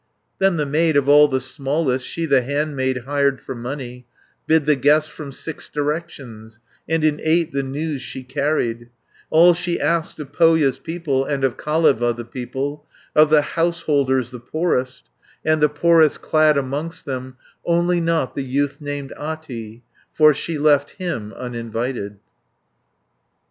[0.39, 4.07] Then the maid, of all the smallest, She the handmaid hired for money,
[4.47, 8.89] Bid the guests from six directions, And in eight the news she carried;
[9.29, 12.83] All she asked of Pohja's people, And of Kaleva the people,
[13.15, 15.03] 610 Of the householders the poorest,
[15.45, 19.83] And the poorest clad amongst them, Only not the youth named Ahti,
[20.15, 22.17] For she left him uninvited.